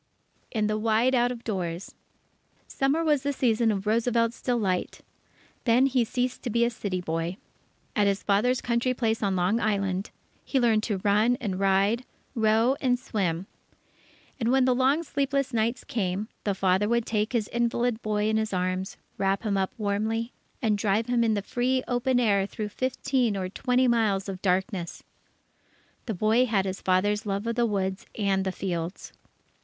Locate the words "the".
0.65-0.79, 3.21-3.31, 14.65-14.73, 16.45-16.55, 21.35-21.43, 26.07-26.15, 27.55-27.67, 28.45-28.51